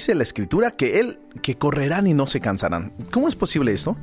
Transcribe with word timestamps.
dice 0.00 0.14
la 0.14 0.22
escritura 0.22 0.70
que 0.70 0.98
él 0.98 1.18
que 1.42 1.58
correrán 1.58 2.06
y 2.06 2.14
no 2.14 2.26
se 2.26 2.40
cansarán. 2.40 2.90
¿Cómo 3.10 3.28
es 3.28 3.36
posible 3.36 3.74
esto? 3.74 3.98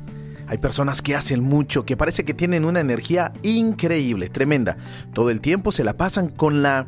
Hay 0.46 0.58
personas 0.58 1.02
que 1.02 1.16
hacen 1.16 1.42
mucho, 1.42 1.84
que 1.84 1.96
parece 1.96 2.24
que 2.24 2.34
tienen 2.34 2.64
una 2.64 2.78
energía 2.78 3.32
increíble, 3.42 4.28
tremenda. 4.28 4.76
Todo 5.12 5.30
el 5.30 5.40
tiempo 5.40 5.72
se 5.72 5.82
la 5.82 5.96
pasan 5.96 6.30
con 6.30 6.62
la 6.62 6.86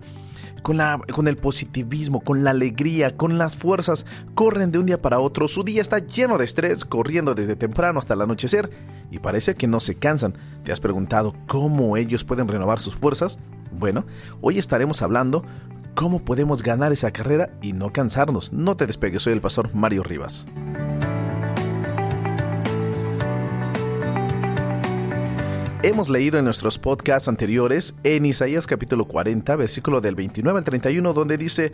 con, 0.63 0.77
la, 0.77 1.01
con 1.13 1.27
el 1.27 1.37
positivismo, 1.37 2.21
con 2.21 2.45
la 2.45 2.51
alegría, 2.51 3.17
con 3.17 3.37
las 3.37 3.57
fuerzas, 3.57 4.07
corren 4.37 4.71
de 4.71 4.79
un 4.79 4.87
día 4.87 5.03
para 5.03 5.19
otro, 5.19 5.49
su 5.49 5.65
día 5.65 5.83
está 5.83 5.99
lleno 5.99 6.39
de 6.39 6.45
estrés, 6.45 6.85
corriendo 6.85 7.35
desde 7.35 7.57
temprano 7.57 7.99
hasta 7.99 8.15
el 8.15 8.21
anochecer, 8.21 8.71
y 9.11 9.19
parece 9.19 9.57
que 9.57 9.67
no 9.67 9.81
se 9.81 9.97
cansan. 9.97 10.35
¿Te 10.63 10.71
has 10.71 10.79
preguntado 10.79 11.35
cómo 11.49 11.97
ellos 11.97 12.23
pueden 12.23 12.47
renovar 12.47 12.79
sus 12.79 12.95
fuerzas? 12.95 13.39
Bueno, 13.73 14.05
hoy 14.43 14.59
estaremos 14.59 15.03
hablando 15.03 15.45
cómo 16.01 16.25
podemos 16.25 16.63
ganar 16.63 16.93
esa 16.93 17.11
carrera 17.11 17.51
y 17.61 17.75
no 17.75 17.93
cansarnos. 17.93 18.55
No 18.55 18.75
te 18.75 18.87
despegues, 18.87 19.21
soy 19.21 19.35
el 19.35 19.43
pastor 19.43 19.75
Mario 19.75 20.03
Rivas. 20.03 20.47
Hemos 25.83 26.09
leído 26.09 26.39
en 26.39 26.47
nuestros 26.47 26.79
podcasts 26.79 27.29
anteriores 27.29 27.95
en 28.03 28.25
Isaías 28.25 28.67
capítulo 28.67 29.09
40, 29.09 29.55
versículo 29.57 30.01
del 30.01 30.15
29 30.15 30.61
al 30.61 30.65
31, 30.65 31.13
donde 31.13 31.37
dice, 31.37 31.73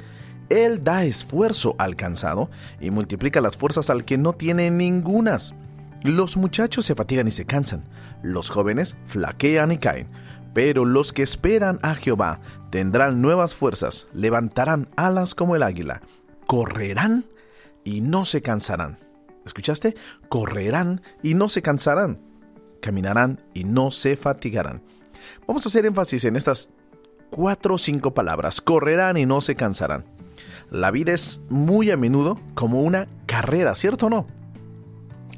Él 0.49 0.83
da 0.83 1.05
esfuerzo 1.05 1.77
al 1.79 1.95
cansado 1.95 2.51
y 2.81 2.91
multiplica 2.91 3.41
las 3.41 3.57
fuerzas 3.57 3.91
al 3.91 4.05
que 4.05 4.19
no 4.19 4.33
tiene 4.33 4.73
ningunas. 4.73 5.55
Los 6.03 6.37
muchachos 6.37 6.85
se 6.85 6.97
fatigan 6.97 7.29
y 7.29 7.31
se 7.31 7.47
cansan, 7.47 7.85
los 8.23 8.51
jóvenes 8.51 8.97
flaquean 9.07 9.71
y 9.71 9.79
caen, 9.79 10.09
pero 10.57 10.87
los 10.87 11.13
que 11.13 11.23
esperan 11.23 11.79
a 11.83 11.95
Jehová 11.95 12.41
tendrán 12.71 13.21
nuevas 13.21 13.55
fuerzas, 13.55 14.07
levantarán 14.15 14.89
alas 14.97 15.35
como 15.35 15.55
el 15.55 15.63
águila, 15.63 16.01
correrán 16.47 17.27
y 17.85 18.01
no 18.01 18.25
se 18.25 18.41
cansarán. 18.41 18.97
¿Escuchaste? 19.45 19.95
Correrán 20.31 21.03
y 21.23 21.35
no 21.35 21.51
se 21.51 21.61
cansarán 21.61 22.27
caminarán 22.81 23.41
y 23.53 23.65
no 23.65 23.91
se 23.91 24.17
fatigarán. 24.17 24.81
Vamos 25.47 25.67
a 25.67 25.69
hacer 25.69 25.85
énfasis 25.85 26.25
en 26.25 26.37
estas 26.37 26.71
cuatro 27.31 27.75
o 27.75 27.79
cinco 27.79 28.15
palabras. 28.15 28.61
Correrán 28.61 29.17
y 29.17 29.27
no 29.27 29.41
se 29.41 29.57
cansarán. 29.57 30.05
La 30.71 30.91
vida 30.93 31.13
es 31.13 31.43
muy 31.51 31.91
a 31.91 31.97
menudo 31.97 32.39
como 32.55 32.83
una 32.83 33.09
carrera, 33.27 33.75
¿cierto 33.75 34.07
o 34.07 34.11
no? 34.11 34.27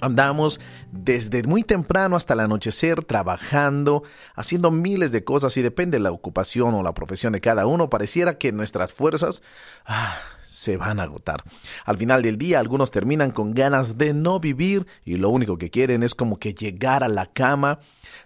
Andamos 0.01 0.61
desde 0.93 1.43
muy 1.43 1.63
temprano 1.63 2.17
hasta 2.17 2.35
el 2.35 2.41
anochecer 2.41 3.05
trabajando, 3.05 4.03
haciendo 4.35 4.71
miles 4.71 5.13
de 5.13 5.25
cosas 5.25 5.57
y 5.57 5.63
depende 5.63 5.99
de 5.99 6.05
la 6.05 6.13
ocupación 6.13 6.75
o 6.75 6.83
la 6.83 6.95
profesión 6.95 7.33
de 7.33 7.41
cada 7.41 7.67
uno, 7.67 7.91
pareciera 7.91 8.39
que 8.39 8.53
nuestras 8.53 8.93
fuerzas 8.93 9.43
ah, 9.87 10.17
se 10.45 10.77
van 10.77 11.01
a 11.01 11.05
agotar. 11.05 11.43
Al 11.85 11.97
final 11.97 12.23
del 12.23 12.39
día 12.39 12.59
algunos 12.59 12.91
terminan 12.91 13.31
con 13.31 13.53
ganas 13.53 13.99
de 13.99 14.15
no 14.15 14.41
vivir 14.41 14.87
y 15.05 15.17
lo 15.17 15.31
único 15.31 15.59
que 15.59 15.71
quieren 15.71 16.03
es 16.03 16.15
como 16.15 16.39
que 16.39 16.55
llegar 16.55 17.05
a 17.05 17.09
la 17.09 17.27
cama, 17.27 17.81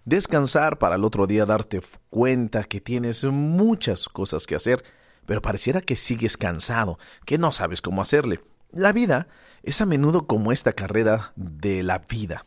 descansar 0.04 0.78
para 0.78 0.96
el 0.96 1.04
otro 1.04 1.26
día 1.26 1.46
darte 1.46 1.80
cuenta 2.10 2.64
que 2.64 2.80
tienes 2.80 3.24
muchas 3.24 4.08
cosas 4.08 4.46
que 4.46 4.54
hacer, 4.54 4.84
pero 5.26 5.42
pareciera 5.42 5.80
que 5.80 5.96
sigues 5.96 6.36
cansado, 6.36 6.98
que 7.24 7.38
no 7.38 7.52
sabes 7.52 7.82
cómo 7.82 8.02
hacerle. 8.02 8.40
La 8.72 8.92
vida 8.92 9.28
es 9.62 9.80
a 9.80 9.86
menudo 9.86 10.26
como 10.26 10.52
esta 10.52 10.72
carrera 10.72 11.32
de 11.36 11.82
la 11.82 11.98
vida, 11.98 12.46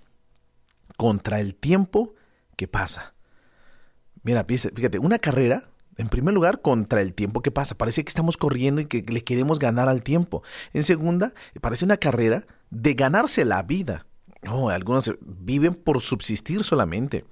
contra 0.97 1.39
el 1.39 1.55
tiempo 1.55 2.15
que 2.57 2.67
pasa. 2.67 3.13
Mira, 4.23 4.43
fíjate, 4.43 4.99
una 4.99 5.19
carrera 5.19 5.69
en 5.97 6.09
primer 6.09 6.33
lugar, 6.33 6.61
contra 6.61 7.01
el 7.01 7.13
tiempo 7.13 7.41
que 7.41 7.51
pasa. 7.51 7.75
Parece 7.75 8.03
que 8.03 8.09
estamos 8.09 8.37
corriendo 8.37 8.81
y 8.81 8.85
que 8.85 9.01
le 9.01 9.23
queremos 9.23 9.59
ganar 9.59 9.87
al 9.87 10.03
tiempo. 10.03 10.43
En 10.73 10.83
segunda, 10.83 11.33
parece 11.61 11.85
una 11.85 11.97
carrera 11.97 12.45
de 12.69 12.93
ganarse 12.93 13.45
la 13.45 13.63
vida. 13.63 14.05
Oh, 14.47 14.69
algunos 14.69 15.11
viven 15.21 15.73
por 15.73 16.01
subsistir 16.01 16.63
solamente. 16.63 17.25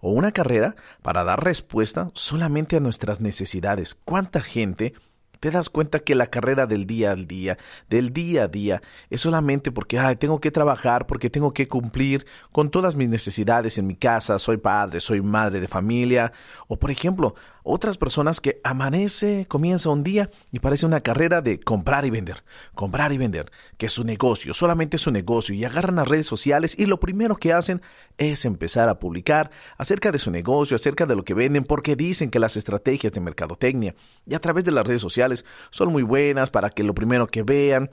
O 0.00 0.10
una 0.10 0.32
carrera 0.32 0.74
para 1.02 1.22
dar 1.22 1.44
respuesta 1.44 2.10
solamente 2.14 2.76
a 2.76 2.80
nuestras 2.80 3.20
necesidades. 3.20 3.94
¿Cuánta 3.94 4.40
gente 4.40 4.94
te 5.40 5.50
das 5.50 5.70
cuenta 5.70 6.00
que 6.00 6.14
la 6.14 6.26
carrera 6.26 6.66
del 6.66 6.86
día 6.86 7.12
al 7.12 7.26
día, 7.26 7.58
del 7.88 8.12
día 8.12 8.44
a 8.44 8.48
día, 8.48 8.82
es 9.10 9.20
solamente 9.20 9.72
porque 9.72 9.98
Ay, 9.98 10.16
tengo 10.16 10.40
que 10.40 10.50
trabajar, 10.50 11.06
porque 11.06 11.30
tengo 11.30 11.52
que 11.52 11.68
cumplir 11.68 12.26
con 12.52 12.70
todas 12.70 12.96
mis 12.96 13.08
necesidades 13.08 13.78
en 13.78 13.86
mi 13.86 13.96
casa, 13.96 14.38
soy 14.38 14.56
padre, 14.56 15.00
soy 15.00 15.22
madre 15.22 15.60
de 15.60 15.68
familia, 15.68 16.32
o 16.66 16.76
por 16.78 16.90
ejemplo, 16.90 17.34
otras 17.68 17.98
personas 17.98 18.40
que 18.40 18.60
amanece, 18.64 19.46
comienza 19.46 19.90
un 19.90 20.02
día 20.02 20.30
y 20.50 20.58
parece 20.58 20.86
una 20.86 21.02
carrera 21.02 21.42
de 21.42 21.60
comprar 21.60 22.06
y 22.06 22.10
vender, 22.10 22.42
comprar 22.74 23.12
y 23.12 23.18
vender, 23.18 23.52
que 23.76 23.86
es 23.86 23.92
su 23.92 24.04
negocio, 24.04 24.54
solamente 24.54 24.96
es 24.96 25.02
su 25.02 25.10
negocio, 25.10 25.54
y 25.54 25.64
agarran 25.64 25.96
las 25.96 26.08
redes 26.08 26.26
sociales 26.26 26.74
y 26.78 26.86
lo 26.86 26.98
primero 26.98 27.36
que 27.36 27.52
hacen 27.52 27.82
es 28.16 28.46
empezar 28.46 28.88
a 28.88 28.98
publicar 28.98 29.50
acerca 29.76 30.10
de 30.10 30.18
su 30.18 30.30
negocio, 30.30 30.76
acerca 30.76 31.04
de 31.04 31.14
lo 31.14 31.24
que 31.24 31.34
venden, 31.34 31.64
porque 31.64 31.94
dicen 31.94 32.30
que 32.30 32.38
las 32.38 32.56
estrategias 32.56 33.12
de 33.12 33.20
mercadotecnia 33.20 33.94
y 34.26 34.34
a 34.34 34.40
través 34.40 34.64
de 34.64 34.72
las 34.72 34.86
redes 34.86 35.02
sociales 35.02 35.44
son 35.70 35.92
muy 35.92 36.02
buenas 36.02 36.48
para 36.48 36.70
que 36.70 36.82
lo 36.82 36.94
primero 36.94 37.26
que 37.26 37.42
vean 37.42 37.90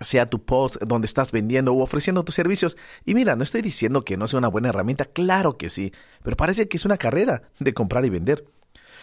sea 0.00 0.28
tu 0.28 0.44
post 0.44 0.76
donde 0.82 1.06
estás 1.06 1.32
vendiendo 1.32 1.72
o 1.72 1.82
ofreciendo 1.82 2.24
tus 2.24 2.34
servicios. 2.34 2.76
Y 3.04 3.14
mira, 3.14 3.36
no 3.36 3.44
estoy 3.44 3.62
diciendo 3.62 4.04
que 4.04 4.16
no 4.16 4.26
sea 4.26 4.38
una 4.38 4.48
buena 4.48 4.68
herramienta, 4.68 5.04
claro 5.04 5.56
que 5.56 5.70
sí, 5.70 5.92
pero 6.22 6.36
parece 6.36 6.68
que 6.68 6.76
es 6.76 6.84
una 6.84 6.98
carrera 6.98 7.42
de 7.58 7.74
comprar 7.74 8.04
y 8.04 8.10
vender. 8.10 8.44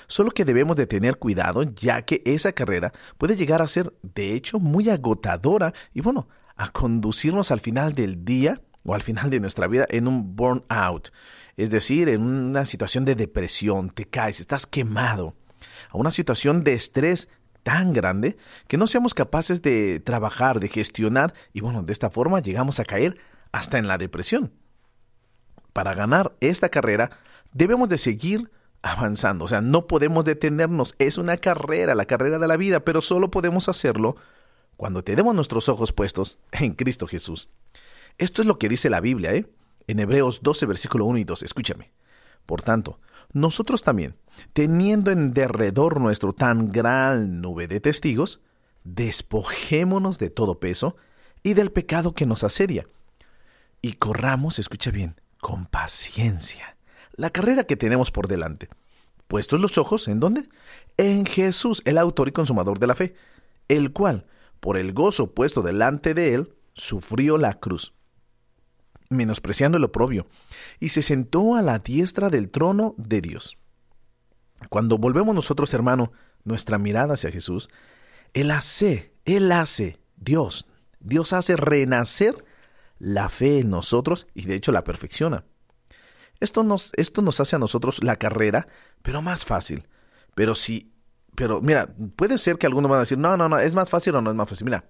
Solo 0.08 0.32
que 0.32 0.46
debemos 0.46 0.76
de 0.76 0.88
tener 0.88 1.18
cuidado 1.18 1.64
ya 1.64 2.04
que 2.04 2.22
esa 2.26 2.52
carrera 2.52 2.94
puede 3.18 3.36
llegar 3.36 3.62
a 3.62 3.68
ser 3.68 3.94
de 4.02 4.34
hecho 4.34 4.60
muy 4.60 4.90
agotadora. 4.90 5.74
Y 5.94 6.02
bueno, 6.02 6.28
a 6.56 6.70
conducirnos 6.72 7.52
al 7.52 7.60
final 7.60 7.94
del 7.94 8.24
día 8.26 8.62
o 8.84 8.94
al 8.94 9.02
final 9.02 9.30
de 9.30 9.40
nuestra 9.40 9.68
vida 9.68 9.86
en 9.90 10.08
un 10.08 10.36
burnout, 10.36 11.12
es 11.58 11.72
decir, 11.72 12.08
en 12.10 12.22
una 12.22 12.66
situación 12.66 13.04
de 13.04 13.16
depresión, 13.16 13.90
te 13.90 14.06
caes, 14.06 14.40
estás 14.40 14.68
quemado, 14.68 15.36
a 15.90 15.98
una 15.98 16.12
situación 16.12 16.64
de 16.64 16.74
estrés 16.74 17.28
tan 17.64 17.94
grande 17.94 18.38
que 18.68 18.78
no 18.78 18.86
seamos 18.86 19.16
capaces 19.16 19.64
de 19.64 20.00
trabajar, 20.00 20.60
de 20.60 20.70
gestionar 20.70 21.34
y 21.52 21.62
bueno, 21.62 21.82
de 21.82 21.94
esta 21.94 22.12
forma 22.12 22.40
llegamos 22.40 22.80
a 22.80 22.86
caer 22.86 23.18
hasta 23.52 23.80
en 23.80 23.88
la 23.88 23.98
depresión. 23.98 24.54
Para 25.74 25.96
ganar 25.96 26.36
esta 26.40 26.70
carrera 26.70 27.10
debemos 27.54 27.90
de 27.90 27.98
seguir 27.98 28.52
avanzando. 28.86 29.46
O 29.46 29.48
sea, 29.48 29.62
no 29.62 29.88
podemos 29.88 30.26
detenernos. 30.26 30.96
Es 31.00 31.18
una 31.18 31.38
carrera, 31.38 31.96
la 31.96 32.06
carrera 32.06 32.38
de 32.38 32.48
la 32.48 32.56
vida, 32.56 32.82
pero 32.82 33.02
solo 33.02 33.32
podemos 33.32 33.68
hacerlo 33.68 34.16
cuando 34.78 35.04
tenemos 35.04 35.34
nuestros 35.34 35.70
ojos 35.70 35.92
puestos 35.92 36.38
en 36.52 36.74
Cristo 36.74 37.08
Jesús. 37.08 37.50
Esto 38.20 38.42
es 38.42 38.48
lo 38.48 38.60
que 38.60 38.70
dice 38.70 38.90
la 38.90 39.02
Biblia, 39.02 39.34
¿eh? 39.34 39.48
En 39.88 40.00
Hebreos 40.00 40.42
12, 40.44 40.68
versículo 40.68 41.06
1 41.06 41.18
y 41.18 41.24
2. 41.24 41.44
Escúchame. 41.44 41.92
Por 42.46 42.62
tanto, 42.62 43.00
nosotros 43.34 43.82
también, 43.82 44.18
teniendo 44.54 45.12
en 45.12 45.34
derredor 45.34 46.00
nuestro 46.00 46.34
tan 46.34 46.72
gran 46.72 47.42
nube 47.42 47.68
de 47.68 47.80
testigos, 47.80 48.42
despojémonos 48.84 50.20
de 50.20 50.30
todo 50.30 50.60
peso 50.60 50.96
y 51.42 51.56
del 51.56 51.72
pecado 51.72 52.14
que 52.14 52.28
nos 52.28 52.44
asedia, 52.44 52.88
y 53.82 53.94
corramos, 53.94 54.60
escucha 54.60 54.92
bien, 54.92 55.20
con 55.40 55.66
paciencia 55.66 56.75
la 57.16 57.30
carrera 57.30 57.64
que 57.64 57.76
tenemos 57.76 58.12
por 58.12 58.28
delante. 58.28 58.70
Puestos 59.28 59.60
los 59.60 59.78
ojos, 59.78 60.08
¿en 60.08 60.20
dónde? 60.20 60.48
En 60.98 61.26
Jesús, 61.26 61.82
el 61.86 61.98
autor 61.98 62.28
y 62.28 62.32
consumador 62.32 62.80
de 62.80 62.88
la 62.88 62.96
fe, 62.96 63.16
el 63.68 63.92
cual, 63.92 64.28
por 64.60 64.78
el 64.78 64.94
gozo 64.94 65.34
puesto 65.34 65.62
delante 65.62 66.14
de 66.14 66.36
él, 66.36 66.54
sufrió 66.74 67.38
la 67.38 67.56
cruz, 67.56 67.94
menospreciando 69.10 69.78
el 69.78 69.84
oprobio, 69.84 70.28
y 70.80 70.90
se 70.90 71.02
sentó 71.02 71.56
a 71.56 71.62
la 71.62 71.80
diestra 71.80 72.30
del 72.30 72.50
trono 72.50 72.94
de 72.98 73.22
Dios. 73.22 73.58
Cuando 74.70 74.98
volvemos 74.98 75.34
nosotros, 75.34 75.74
hermano, 75.74 76.12
nuestra 76.44 76.78
mirada 76.78 77.16
hacia 77.16 77.32
Jesús, 77.32 77.70
Él 78.34 78.52
hace, 78.52 79.14
Él 79.26 79.52
hace, 79.52 80.00
Dios, 80.18 80.68
Dios 81.00 81.34
hace 81.34 81.56
renacer 81.56 82.46
la 83.00 83.30
fe 83.30 83.60
en 83.60 83.70
nosotros 83.70 84.28
y 84.34 84.46
de 84.46 84.56
hecho 84.56 84.72
la 84.72 84.84
perfecciona. 84.84 85.46
Esto 86.40 86.64
nos, 86.64 86.92
esto 86.96 87.22
nos 87.22 87.40
hace 87.40 87.56
a 87.56 87.60
nosotros 87.60 88.04
la 88.04 88.18
carrera, 88.18 88.68
pero 89.02 89.22
más 89.22 89.46
fácil. 89.46 89.88
Pero 90.36 90.56
si, 90.56 90.92
pero 91.36 91.62
mira, 91.62 91.94
puede 92.16 92.38
ser 92.38 92.58
que 92.58 92.66
algunos 92.66 92.90
van 92.90 92.98
a 92.98 93.02
decir, 93.02 93.18
no, 93.18 93.38
no, 93.38 93.50
no, 93.50 93.58
es 93.60 93.76
más 93.76 93.90
fácil 93.90 94.16
o 94.16 94.22
no 94.22 94.32
es 94.32 94.36
más 94.36 94.50
fácil. 94.50 94.66
Mira, 94.66 94.86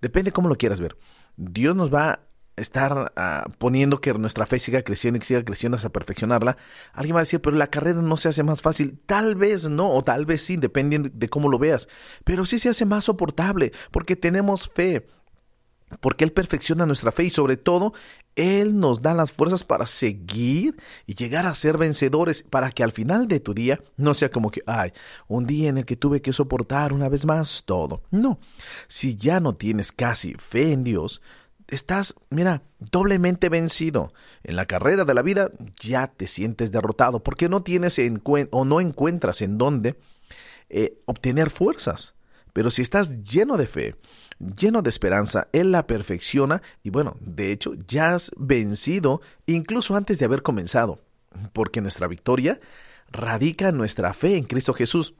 depende 0.00 0.32
cómo 0.32 0.48
lo 0.48 0.56
quieras 0.56 0.80
ver. 0.80 0.96
Dios 1.36 1.74
nos 1.74 1.92
va 1.92 2.10
a 2.10 2.20
estar 2.56 3.12
ah, 3.16 3.46
poniendo 3.58 4.00
que 4.00 4.12
nuestra 4.14 4.44
fe 4.46 4.58
siga 4.58 4.82
creciendo 4.82 5.18
y 5.18 5.22
siga 5.22 5.42
creciendo 5.44 5.76
hasta 5.76 5.88
perfeccionarla. 5.88 6.56
Alguien 6.92 7.16
va 7.16 7.20
a 7.20 7.22
decir, 7.22 7.40
pero 7.40 7.56
la 7.56 7.68
carrera 7.68 8.02
no 8.02 8.16
se 8.16 8.28
hace 8.28 8.42
más 8.42 8.62
fácil. 8.62 9.00
Tal 9.06 9.34
vez 9.34 9.68
no, 9.68 9.90
o 9.90 10.02
tal 10.02 10.26
vez 10.26 10.42
sí, 10.42 10.56
depende 10.56 11.10
de 11.12 11.28
cómo 11.28 11.48
lo 11.48 11.58
veas. 11.58 11.88
Pero 12.24 12.44
sí 12.44 12.58
se 12.58 12.68
hace 12.68 12.84
más 12.84 13.04
soportable, 13.04 13.72
porque 13.90 14.16
tenemos 14.16 14.68
fe 14.68 15.06
porque 16.00 16.24
Él 16.24 16.32
perfecciona 16.32 16.86
nuestra 16.86 17.12
fe 17.12 17.24
y 17.24 17.30
sobre 17.30 17.56
todo 17.56 17.92
Él 18.36 18.78
nos 18.78 19.02
da 19.02 19.14
las 19.14 19.32
fuerzas 19.32 19.64
para 19.64 19.86
seguir 19.86 20.76
y 21.06 21.14
llegar 21.14 21.46
a 21.46 21.54
ser 21.54 21.78
vencedores 21.78 22.42
para 22.42 22.70
que 22.70 22.82
al 22.82 22.92
final 22.92 23.28
de 23.28 23.40
tu 23.40 23.54
día 23.54 23.80
no 23.96 24.14
sea 24.14 24.30
como 24.30 24.50
que, 24.50 24.62
ay, 24.66 24.92
un 25.28 25.46
día 25.46 25.68
en 25.68 25.78
el 25.78 25.84
que 25.84 25.96
tuve 25.96 26.22
que 26.22 26.32
soportar 26.32 26.92
una 26.92 27.08
vez 27.08 27.26
más 27.26 27.62
todo. 27.64 28.02
No, 28.10 28.38
si 28.88 29.16
ya 29.16 29.40
no 29.40 29.54
tienes 29.54 29.92
casi 29.92 30.34
fe 30.34 30.72
en 30.72 30.84
Dios, 30.84 31.22
estás, 31.68 32.14
mira, 32.30 32.62
doblemente 32.78 33.48
vencido. 33.48 34.12
En 34.44 34.56
la 34.56 34.66
carrera 34.66 35.04
de 35.04 35.14
la 35.14 35.22
vida 35.22 35.50
ya 35.80 36.08
te 36.08 36.26
sientes 36.26 36.72
derrotado 36.72 37.22
porque 37.22 37.48
no 37.48 37.62
tienes 37.62 37.98
en 37.98 38.22
o 38.50 38.64
no 38.64 38.80
encuentras 38.80 39.42
en 39.42 39.58
dónde 39.58 39.96
eh, 40.68 40.98
obtener 41.06 41.50
fuerzas. 41.50 42.14
Pero 42.52 42.70
si 42.70 42.82
estás 42.82 43.22
lleno 43.24 43.56
de 43.56 43.66
fe, 43.66 43.94
lleno 44.38 44.82
de 44.82 44.90
esperanza, 44.90 45.48
Él 45.52 45.72
la 45.72 45.86
perfecciona 45.86 46.62
y 46.82 46.90
bueno, 46.90 47.16
de 47.20 47.52
hecho 47.52 47.74
ya 47.88 48.14
has 48.14 48.30
vencido 48.36 49.20
incluso 49.46 49.96
antes 49.96 50.18
de 50.18 50.24
haber 50.24 50.42
comenzado, 50.42 51.00
porque 51.52 51.80
nuestra 51.80 52.08
victoria 52.08 52.60
radica 53.10 53.72
nuestra 53.72 54.12
fe 54.14 54.36
en 54.36 54.44
Cristo 54.44 54.74
Jesús 54.74 55.14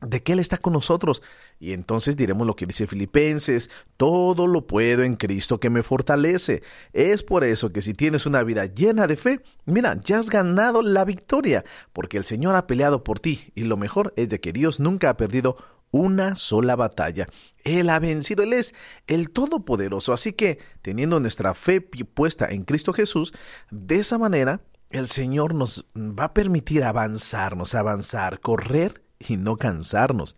de 0.00 0.22
que 0.22 0.32
Él 0.32 0.38
está 0.38 0.58
con 0.58 0.72
nosotros. 0.72 1.22
Y 1.58 1.72
entonces 1.72 2.16
diremos 2.16 2.46
lo 2.46 2.54
que 2.54 2.66
dice 2.66 2.86
Filipenses, 2.86 3.70
todo 3.96 4.46
lo 4.46 4.66
puedo 4.66 5.02
en 5.02 5.16
Cristo 5.16 5.58
que 5.58 5.70
me 5.70 5.82
fortalece. 5.82 6.62
Es 6.92 7.22
por 7.22 7.44
eso 7.44 7.72
que 7.72 7.82
si 7.82 7.94
tienes 7.94 8.26
una 8.26 8.42
vida 8.42 8.66
llena 8.66 9.06
de 9.06 9.16
fe, 9.16 9.40
mira, 9.64 9.98
ya 10.04 10.18
has 10.18 10.28
ganado 10.28 10.82
la 10.82 11.04
victoria, 11.04 11.64
porque 11.92 12.18
el 12.18 12.24
Señor 12.24 12.54
ha 12.56 12.66
peleado 12.66 13.04
por 13.04 13.20
ti. 13.20 13.52
Y 13.54 13.64
lo 13.64 13.76
mejor 13.76 14.12
es 14.16 14.28
de 14.28 14.40
que 14.40 14.52
Dios 14.52 14.80
nunca 14.80 15.10
ha 15.10 15.16
perdido 15.16 15.56
una 15.90 16.36
sola 16.36 16.76
batalla. 16.76 17.28
Él 17.64 17.90
ha 17.90 17.98
vencido, 17.98 18.42
Él 18.42 18.52
es 18.52 18.74
el 19.06 19.30
Todopoderoso. 19.30 20.12
Así 20.12 20.32
que, 20.32 20.58
teniendo 20.82 21.20
nuestra 21.20 21.54
fe 21.54 21.80
puesta 21.80 22.46
en 22.46 22.64
Cristo 22.64 22.92
Jesús, 22.92 23.32
de 23.70 23.96
esa 23.96 24.18
manera, 24.18 24.60
el 24.90 25.08
Señor 25.08 25.54
nos 25.54 25.84
va 25.96 26.24
a 26.24 26.34
permitir 26.34 26.84
avanzarnos, 26.84 27.74
avanzar, 27.74 28.40
correr 28.40 29.02
y 29.18 29.36
no 29.36 29.56
cansarnos. 29.56 30.36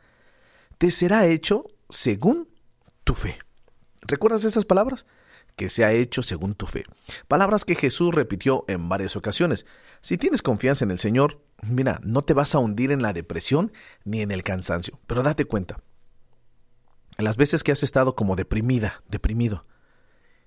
Te 0.79 0.91
será 0.91 1.27
hecho 1.27 1.65
según 1.89 2.49
tu 3.05 3.15
fe. 3.15 3.39
¿Recuerdas 4.03 4.45
esas 4.45 4.65
palabras? 4.65 5.07
Que 5.57 5.69
se 5.69 5.85
ha 5.85 5.93
hecho 5.93 6.23
según 6.23 6.55
tu 6.55 6.67
fe. 6.67 6.85
Palabras 7.27 7.65
que 7.65 7.75
Jesús 7.75 8.15
repitió 8.15 8.65
en 8.69 8.89
varias 8.89 9.17
ocasiones. 9.17 9.67
Si 10.01 10.19
tienes 10.19 10.43
confianza 10.43 10.85
en 10.85 10.91
el 10.91 10.99
Señor, 10.99 11.43
mira, 11.63 12.01
no 12.03 12.23
te 12.23 12.35
vas 12.35 12.55
a 12.55 12.59
hundir 12.59 12.93
en 12.93 13.03
la 13.03 13.13
depresión 13.13 13.73
ni 14.05 14.23
en 14.23 14.31
el 14.31 14.43
cansancio. 14.43 14.99
Pero 15.07 15.23
date 15.23 15.45
cuenta, 15.45 15.77
en 17.17 17.25
las 17.25 17.37
veces 17.37 17.65
que 17.65 17.73
has 17.73 17.83
estado 17.83 18.15
como 18.15 18.37
deprimida, 18.37 19.03
deprimido, 19.09 19.67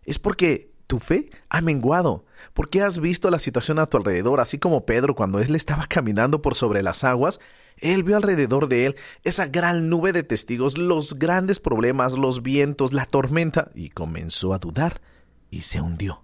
es 0.03 0.19
porque 0.19 0.71
tu 0.87 0.99
fe 0.99 1.29
ha 1.49 1.61
menguado, 1.61 2.25
porque 2.53 2.81
has 2.81 2.99
visto 2.99 3.29
la 3.29 3.39
situación 3.39 3.79
a 3.79 3.87
tu 3.87 3.97
alrededor, 3.97 4.39
así 4.39 4.57
como 4.57 4.85
Pedro 4.85 5.15
cuando 5.15 5.39
él 5.39 5.55
estaba 5.55 5.85
caminando 5.89 6.41
por 6.41 6.55
sobre 6.55 6.83
las 6.83 7.03
aguas 7.03 7.39
él 7.81 8.03
vio 8.03 8.15
alrededor 8.15 8.69
de 8.69 8.85
él 8.85 8.95
esa 9.23 9.47
gran 9.47 9.89
nube 9.89 10.13
de 10.13 10.23
testigos, 10.23 10.77
los 10.77 11.17
grandes 11.17 11.59
problemas, 11.59 12.13
los 12.13 12.43
vientos, 12.43 12.93
la 12.93 13.05
tormenta, 13.05 13.71
y 13.75 13.89
comenzó 13.89 14.53
a 14.53 14.59
dudar 14.59 15.01
y 15.49 15.61
se 15.61 15.81
hundió. 15.81 16.23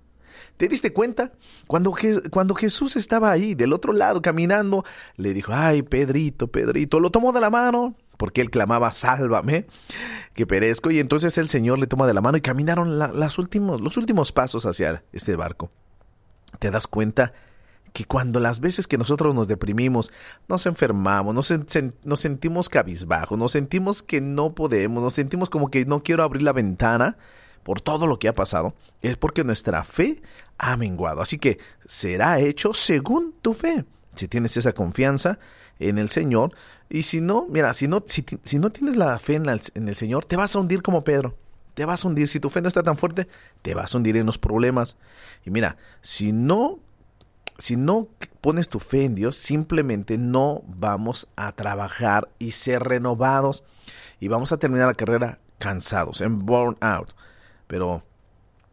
¿Te 0.58 0.68
diste 0.68 0.92
cuenta? 0.92 1.32
Cuando, 1.68 1.94
cuando, 2.32 2.56
Jesús 2.56 2.96
estaba 2.96 3.32
ahí, 3.32 3.54
del 3.54 3.74
otro 3.74 3.94
lado, 3.94 4.24
caminando, 4.24 4.84
le 5.16 5.34
dijo, 5.34 5.54
ay, 5.54 5.84
Pedrito, 5.84 6.48
Pedrito, 6.48 7.00
lo 7.00 7.12
tomó 7.12 7.32
de 7.32 7.40
la 7.40 7.52
mano, 7.52 7.96
porque 8.18 8.42
él 8.42 8.50
clamaba, 8.50 8.92
sálvame, 8.92 9.68
que 10.34 10.48
perezco, 10.48 10.90
y 10.90 11.00
entonces 11.00 11.38
el 11.38 11.48
Señor 11.48 11.78
le 11.78 11.86
toma 11.86 12.08
de 12.08 12.16
la 12.16 12.22
mano 12.22 12.38
y 12.38 12.42
caminaron 12.42 12.98
las 12.98 13.38
últimos, 13.38 13.82
los 13.82 13.98
últimos 13.98 14.32
pasos 14.32 14.66
hacia 14.66 15.04
este 15.14 15.36
barco. 15.36 15.70
¿Te 16.58 16.72
das 16.72 16.88
cuenta 16.88 17.34
que 17.94 18.06
cuando 18.06 18.40
las 18.40 18.60
veces 18.60 18.88
que 18.88 18.98
nosotros 18.98 19.36
nos 19.36 19.48
deprimimos, 19.48 20.12
nos 20.48 20.66
enfermamos, 20.66 21.36
nos, 21.36 21.54
nos 22.04 22.20
sentimos 22.20 22.70
cabizbajos, 22.70 23.38
nos 23.38 23.52
sentimos 23.52 24.02
que 24.02 24.22
no 24.22 24.56
podemos, 24.56 25.04
nos 25.04 25.14
sentimos 25.14 25.52
como 25.52 25.70
que 25.70 25.86
no 25.86 26.02
quiero 26.02 26.24
abrir 26.24 26.42
la 26.42 26.54
ventana 26.54 27.18
por 27.68 27.82
todo 27.82 28.08
lo 28.08 28.18
que 28.18 28.30
ha 28.30 28.34
pasado, 28.34 28.76
es 29.02 29.18
porque 29.18 29.44
nuestra 29.44 29.84
fe 29.84 30.22
ha 30.58 30.78
menguado. 30.78 31.22
Así 31.22 31.38
que 31.38 31.58
será 31.86 32.40
hecho 32.40 32.74
según 32.74 33.34
tu 33.42 33.54
fe. 33.54 33.84
Si 34.16 34.30
tienes 34.30 34.56
esa 34.56 34.72
confianza 34.72 35.38
en 35.78 35.98
el 35.98 36.10
Señor, 36.10 36.54
y 36.90 37.04
si 37.04 37.20
no, 37.20 37.46
mira, 37.50 37.74
si 37.74 37.90
no, 37.90 38.02
si, 38.06 38.24
no 38.58 38.70
tienes 38.70 38.96
la 38.96 39.20
fe 39.20 39.36
en 39.36 39.50
en 39.50 39.90
el 39.90 39.96
Señor, 39.98 40.24
te 40.24 40.38
vas 40.38 40.56
a 40.56 40.60
hundir 40.60 40.82
como 40.82 41.04
Pedro 41.04 41.36
te 41.74 41.84
vas 41.86 42.04
a 42.04 42.08
hundir. 42.08 42.28
Si 42.28 42.40
tu 42.40 42.50
fe 42.50 42.62
no 42.62 42.70
está 42.70 42.82
tan 42.82 42.98
fuerte, 42.98 43.28
te 43.62 43.76
vas 43.76 43.94
a 43.94 43.98
hundir 43.98 44.18
en 44.18 44.26
los 44.26 44.40
problemas. 44.40 44.98
Y 45.46 45.52
mira, 45.52 45.78
si 46.02 46.32
no 46.32 46.80
si 47.60 47.76
no 47.76 48.08
pones 48.42 48.70
tu 48.70 48.80
fe 48.80 49.04
en 49.04 49.14
Dios, 49.14 49.36
simplemente 49.36 50.18
no 50.18 50.64
vamos 50.66 51.28
a 51.36 51.52
trabajar 51.52 52.30
y 52.40 52.54
ser 52.54 52.84
renovados 52.84 53.64
y 54.20 54.28
vamos 54.30 54.52
a 54.52 54.58
terminar 54.58 54.88
la 54.88 54.94
carrera 54.94 55.40
cansados, 55.60 56.22
en 56.22 56.40
burn 56.40 56.78
out. 56.82 57.12
Pero 57.68 58.04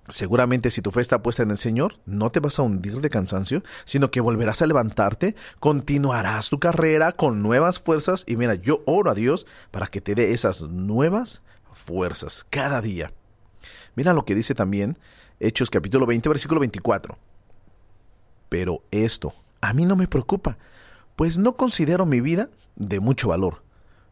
seguramente 0.09 0.71
si 0.71 0.83
tu 0.83 0.91
fe 0.91 1.01
está 1.01 1.23
puesta 1.23 1.43
en 1.43 1.51
el 1.51 1.59
Señor, 1.59 1.99
no 2.07 2.31
te 2.31 2.41
vas 2.41 2.59
a 2.59 2.63
hundir 2.63 3.01
de 3.01 3.11
cansancio, 3.11 3.63
sino 3.85 4.11
que 4.11 4.21
volverás 4.21 4.63
a 4.63 4.67
levantarte, 4.67 5.35
continuarás 5.61 6.51
tu 6.51 6.59
carrera 6.59 7.13
con 7.13 7.43
nuevas 7.43 7.81
fuerzas 7.81 8.25
y 8.27 8.37
mira, 8.37 8.55
yo 8.55 8.83
oro 8.87 9.11
a 9.11 9.15
Dios 9.15 9.47
para 9.71 9.87
que 9.87 10.01
te 10.01 10.15
dé 10.15 10.33
esas 10.33 10.63
nuevas 10.63 11.43
fuerzas 11.73 12.47
cada 12.51 12.81
día. 12.81 13.13
Mira 13.95 14.13
lo 14.13 14.25
que 14.25 14.35
dice 14.35 14.55
también 14.55 14.97
Hechos 15.41 15.71
capítulo 15.71 16.07
20, 16.07 16.29
versículo 16.29 16.61
24. 16.61 17.19
Pero 18.49 18.83
esto 18.91 19.35
a 19.61 19.73
mí 19.73 19.85
no 19.85 19.97
me 19.97 20.07
preocupa, 20.09 20.59
pues 21.17 21.39
no 21.39 21.57
considero 21.57 22.07
mi 22.07 22.21
vida 22.21 22.51
de 22.77 23.01
mucho 23.01 23.29
valor, 23.29 23.63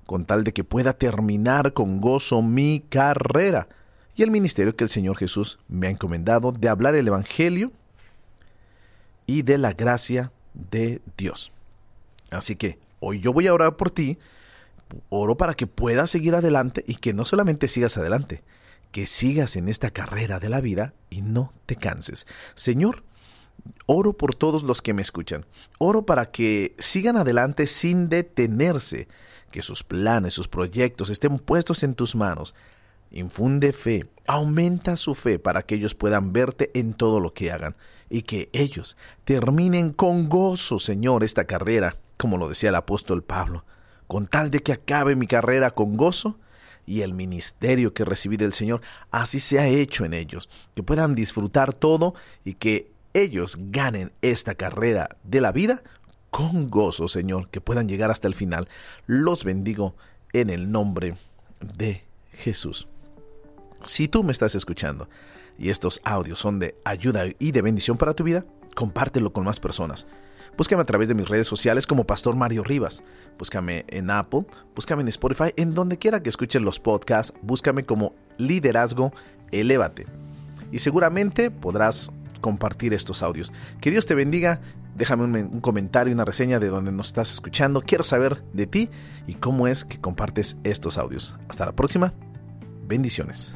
con 0.07 0.25
tal 0.25 0.45
de 0.45 0.53
que 0.53 0.65
pueda 0.65 0.95
terminar 0.95 1.75
con 1.75 2.01
gozo 2.01 2.43
mi 2.43 2.85
carrera 2.89 3.69
y 4.15 4.23
el 4.23 4.31
ministerio 4.31 4.77
que 4.77 4.85
el 4.85 4.91
Señor 4.91 5.17
Jesús 5.17 5.59
me 5.69 5.87
ha 5.87 5.91
encomendado 5.91 6.53
de 6.53 6.69
hablar 6.69 6.95
el 6.95 7.09
Evangelio 7.09 7.73
y 9.27 9.43
de 9.43 9.59
la 9.59 9.73
gracia 9.73 10.33
de 10.55 11.01
Dios. 11.17 11.53
Así 12.31 12.57
que 12.57 12.79
hoy 13.01 13.21
yo 13.21 13.33
voy 13.33 13.47
a 13.47 13.55
orar 13.55 13.77
por 13.77 13.91
ti, 13.91 14.19
oro 15.09 15.37
para 15.37 15.55
que 15.55 15.67
puedas 15.67 16.11
seguir 16.11 16.35
adelante 16.35 16.85
y 16.87 16.97
que 16.97 17.15
no 17.15 17.25
solamente 17.25 17.69
sigas 17.69 17.97
adelante, 17.97 18.43
que 18.91 19.07
sigas 19.07 19.57
en 19.57 19.69
esta 19.69 19.91
carrera 19.91 20.39
de 20.39 20.49
la 20.49 20.61
vida 20.61 20.93
y 21.09 21.23
no 21.23 21.53
te 21.67 21.77
canses. 21.77 22.27
Señor, 22.55 23.03
Oro 23.87 24.13
por 24.13 24.35
todos 24.35 24.63
los 24.63 24.83
que 24.83 24.95
me 24.95 25.03
escuchan. 25.03 25.47
Oro 25.79 26.07
para 26.07 26.31
que 26.31 26.75
sigan 26.79 27.17
adelante 27.17 27.67
sin 27.67 28.09
detenerse, 28.09 29.09
que 29.51 29.63
sus 29.63 29.83
planes, 29.83 30.35
sus 30.35 30.49
proyectos 30.49 31.11
estén 31.11 31.39
puestos 31.39 31.83
en 31.83 31.95
tus 31.95 32.15
manos. 32.15 32.55
Infunde 33.13 33.75
fe, 33.75 34.07
aumenta 34.27 34.97
su 34.97 35.15
fe 35.15 35.39
para 35.39 35.63
que 35.63 35.75
ellos 35.75 35.95
puedan 35.95 36.33
verte 36.33 36.71
en 36.75 36.95
todo 36.95 37.21
lo 37.21 37.35
que 37.35 37.53
hagan 37.53 37.77
y 38.09 38.23
que 38.23 38.49
ellos 38.53 38.97
terminen 39.25 39.93
con 39.93 40.31
gozo, 40.31 40.79
Señor, 40.79 41.23
esta 41.23 41.45
carrera, 41.45 41.99
como 42.17 42.39
lo 42.39 42.49
decía 42.49 42.71
el 42.71 42.75
apóstol 42.75 43.23
Pablo, 43.23 43.65
con 44.07 44.27
tal 44.27 44.51
de 44.51 44.61
que 44.61 44.73
acabe 44.73 45.15
mi 45.15 45.27
carrera 45.27 45.73
con 45.73 45.97
gozo 45.97 46.39
y 46.87 47.03
el 47.03 47.13
ministerio 47.13 47.93
que 47.93 48.07
recibí 48.07 48.39
del 48.39 48.55
Señor, 48.55 48.81
así 49.11 49.41
se 49.41 49.59
ha 49.59 49.67
hecho 49.67 50.07
en 50.07 50.15
ellos, 50.15 50.49
que 50.75 50.83
puedan 50.83 51.15
disfrutar 51.15 51.75
todo 51.75 52.15
y 52.45 52.55
que 52.55 52.91
ellos 53.13 53.59
ganen 53.59 54.13
esta 54.23 54.55
carrera 54.55 55.17
de 55.23 55.43
la 55.43 55.53
vida 55.53 55.83
con 56.31 56.69
gozo, 56.69 57.09
Señor, 57.09 57.51
que 57.51 57.61
puedan 57.61 57.89
llegar 57.89 58.11
hasta 58.11 58.27
el 58.27 58.35
final. 58.35 58.69
Los 59.07 59.45
bendigo 59.45 59.95
en 60.33 60.49
el 60.49 60.73
nombre 60.73 61.17
de 61.61 62.05
Jesús. 62.33 62.89
Si 63.85 64.09
tú 64.09 64.23
me 64.23 64.33
estás 64.33 64.55
escuchando 64.55 65.09
y 65.59 65.71
estos 65.71 66.01
audios 66.05 66.39
son 66.39 66.59
de 66.59 66.77
ayuda 66.85 67.25
y 67.39 67.53
de 67.53 67.63
bendición 67.63 67.97
para 67.97 68.15
tu 68.15 68.25
vida, 68.25 68.45
compártelo 68.75 69.33
con 69.33 69.45
más 69.45 69.61
personas. 69.61 70.07
Búscame 70.57 70.83
a 70.83 70.87
través 70.87 71.09
de 71.09 71.15
mis 71.15 71.29
redes 71.29 71.47
sociales 71.47 71.87
como 71.87 72.05
Pastor 72.05 72.37
Mario 72.37 72.63
Rivas. 72.63 73.03
Búscame 73.39 73.85
en 73.89 74.11
Apple, 74.11 74.45
búscame 74.75 75.03
en 75.03 75.09
Spotify, 75.09 75.53
en 75.57 75.75
donde 75.75 75.99
quiera 75.99 76.23
que 76.23 76.29
escuches 76.29 76.61
los 76.61 76.79
podcasts, 76.79 77.33
búscame 77.43 77.85
como 77.85 78.15
Liderazgo 78.37 79.13
Elévate. 79.51 80.07
Y 80.71 80.79
seguramente 80.79 81.51
podrás 81.51 82.11
compartir 82.41 82.93
estos 82.93 83.23
audios. 83.23 83.53
Que 83.81 83.91
Dios 83.91 84.07
te 84.07 84.15
bendiga. 84.15 84.61
Déjame 84.95 85.25
un, 85.25 85.37
un 85.37 85.61
comentario, 85.61 86.13
una 86.13 86.25
reseña 86.25 86.59
de 86.59 86.69
donde 86.69 86.93
nos 86.93 87.09
estás 87.09 87.31
escuchando. 87.33 87.83
Quiero 87.83 88.05
saber 88.05 88.43
de 88.53 88.67
ti 88.67 88.91
y 89.27 89.35
cómo 89.35 89.69
es 89.69 89.85
que 89.85 90.01
compartes 90.01 90.57
estos 90.65 90.99
audios. 90.99 91.37
Hasta 91.49 91.67
la 91.67 91.73
próxima. 91.73 92.13
Bendiciones. 92.93 93.51